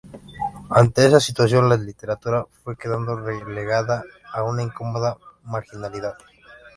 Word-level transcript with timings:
Ante 0.71 1.05
esa 1.05 1.19
situación 1.19 1.69
la 1.69 1.77
literatura 1.77 2.43
fue 2.63 2.75
quedando 2.75 3.15
relegada 3.17 4.03
a 4.33 4.41
una 4.41 4.63
incómoda 4.63 5.19
marginalidad. 5.43 6.15